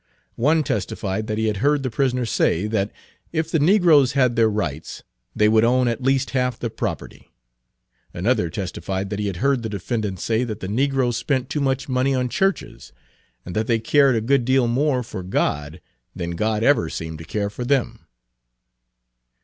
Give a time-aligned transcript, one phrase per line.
[0.39, 2.91] One testified that he had heard the prisoner say that,
[3.31, 5.03] if the negroes had their rights,
[5.35, 7.29] they would own at least half the property.
[8.11, 11.87] Another testified that he had heard the defendant say that the negroes spent too much
[11.87, 12.91] money on churches,
[13.45, 15.79] and that they cared a good deal more for God
[16.15, 18.07] than God had ever seemed to care for them.